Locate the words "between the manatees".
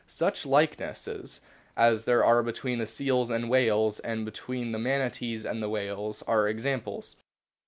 4.25-5.45